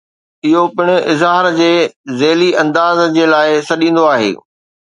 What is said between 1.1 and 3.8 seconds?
اظهار جي ذيلي انداز جي لاء